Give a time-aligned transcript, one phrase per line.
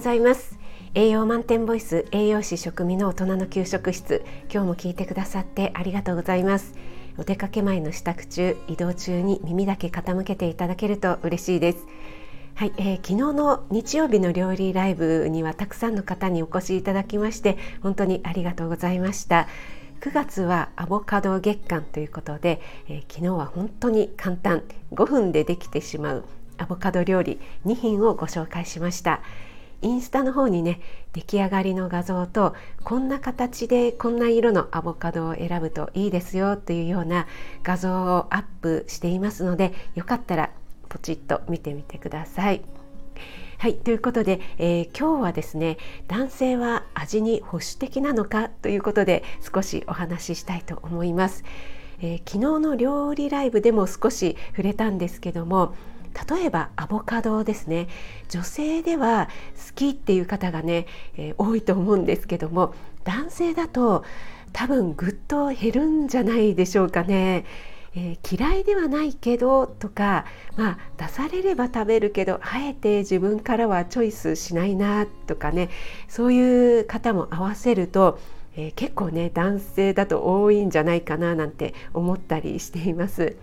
[0.00, 0.58] ございます。
[0.94, 4.24] 栄養満点ボイス栄養士食味の大人の給食室。
[4.50, 6.72] 今日も聞いてくださってありがとうございます。
[7.18, 11.86] お出かけ前の支度中移動中に耳だけ傾けていただけると嬉しいです。
[12.54, 19.48] はい、えー、昨日の日曜日の料理ライブにはたくさんの方にお越しいただきまして本当にありがとうございました。
[20.00, 24.62] 9月はアボカド月間ということで、えー、昨日は本当に簡単。
[24.94, 26.24] 5分でできてしまう
[26.56, 29.20] アボカド料理2品をご紹介しました。
[29.82, 30.80] インスタの方にね
[31.12, 37.26] 出来上がりの画像とこんな形でこんな色のアボカドを選ぶといいですよというような
[37.62, 40.50] 画像をアップしていますのでよかったら
[40.88, 42.62] ポチッと見てみてください。
[43.58, 45.76] はいということで、えー、今日はですね
[46.08, 49.22] 男性は味に保守的なのかということで
[49.54, 51.44] 少しお話ししたいと思います。
[52.00, 55.74] えー、昨日の料理ライブでも少し触れたんですけども
[56.28, 57.88] 例えばアボカドですね
[58.28, 59.28] 女性では
[59.68, 64.04] 好きっていう方がね、えー、多いと思うんですけども男性だと
[64.52, 67.44] 多分ぐっと減るんじゃないでしょうかね。
[67.94, 70.24] えー、嫌いではないけどとか、
[70.56, 75.70] まあ、出されれば食べるけどあえて自分からはチョイスしないなとかね
[76.08, 78.20] そういう方も合わせると、
[78.56, 83.36] えー、結構ね男性だと多いんじゃないかななんて思ったりしています。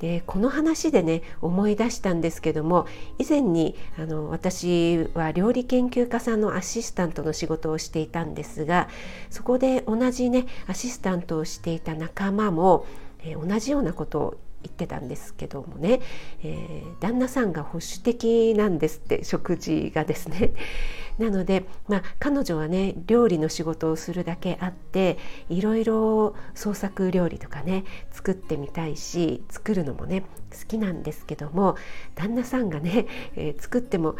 [0.00, 2.86] でこの話でね思い出したんですけども
[3.18, 8.88] 以前にあの私は料理研究家さんのアシスタントの仕事をしていたんですが
[9.30, 12.86] そこで同じねアシスタントをしていた仲間も、
[13.34, 14.34] 同じようなことを
[14.66, 16.00] 言ってたんですけどもね、
[16.42, 20.52] えー、旦那さんが保守的なんですって食事がですね。
[21.18, 25.16] なので、まあ、彼女はね料理の仕事をするだけあって
[25.48, 31.76] いろいろ創作料理とかね作ってみたいし作るのもね好きなんですけども
[32.16, 34.16] 旦那さんがね、えー、作っても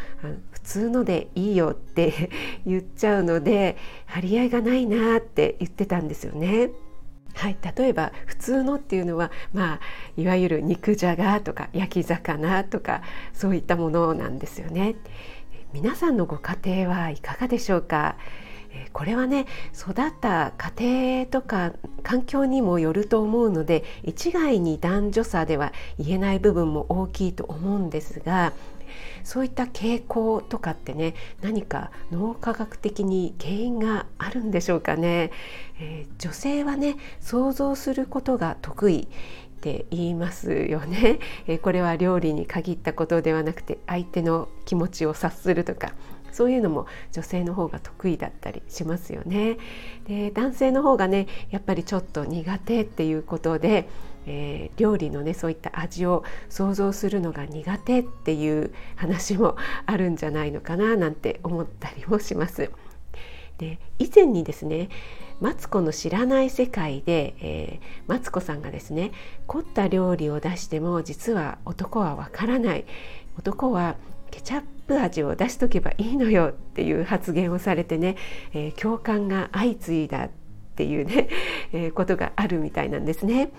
[0.53, 2.31] 普通のでいいよって
[2.65, 3.77] 言っちゃうので
[4.07, 6.71] 張り合いがないなって言ってたんですよね。
[7.37, 9.81] はい、例えば普通のっていうのは、まあ、
[10.17, 13.03] いわゆる肉じゃがとか焼き魚とか
[13.35, 14.97] そういったものなんですよね。
[15.75, 18.17] 皆さんのご家庭はいかがでしょうか？
[18.93, 28.53] これはね育った家庭とか環境にもよると思うので一概に男女差では言えない部分も大きいと思うんですが
[29.25, 35.31] そういった傾向とかってね何か脳科学的に原因があるんでしょうかね、
[35.81, 39.09] えー、女性はね想像することが得意
[39.57, 45.93] って言いますよね、えこれは料理に限ったことではなくて相手の気持ちを察するとか
[46.37, 49.57] そういうのも女性の方が得意だったりしますよね。
[50.07, 53.89] で男性の方がねやっぱりちょっと苦手っていうことで、
[54.27, 62.71] えー、料理のねそういった味を想像するのが苦手っていう話もあるんじゃないのかななんて思ったりもします。
[63.57, 64.91] で以前にですね
[65.41, 69.13] マツコの知らない世界で、えー、マツコさんがですね
[69.47, 72.85] 凝った料理を出しても実は男はわからない
[73.39, 73.97] 男は
[74.37, 78.17] ケチャップ味を出しとけばいいのよっていう発言をされてね、
[78.53, 80.31] えー、共感が相次いだっ
[80.77, 81.29] ていうね、
[81.73, 83.51] えー、ことがあるみたいなんですね。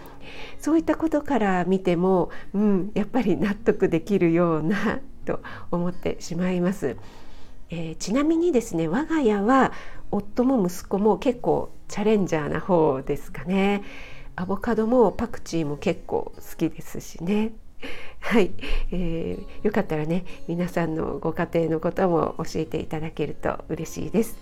[0.60, 5.40] そういったことから見ても、うん、やっぱり納得できるようなと
[5.72, 6.96] 思ってしまいます。
[7.72, 9.74] えー、ちなみにですね我が家は
[10.12, 13.84] 夫も息子も結構チャレンジャーな方ですかね
[14.38, 17.52] アボカドもパクチーも結構好きですしね
[18.20, 18.52] はい、
[18.92, 24.38] えー、よかったらね皆さんのご家庭のことも教えていただけると嬉しいです。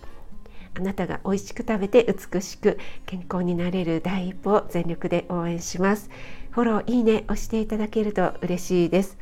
[0.77, 6.09] あなたが美味しく食べて美しく健康になれる第一歩を全力で応援します。
[6.51, 9.17] フォローいいね押していただけると嬉しいです。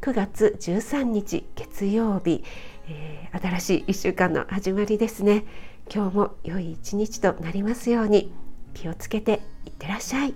[0.00, 2.42] 9月13日月曜日、
[2.88, 5.44] えー、新しい1週間の始まりですね。
[5.92, 8.32] 今日も良い一日となりますように
[8.74, 10.34] 気をつけていってらっしゃい。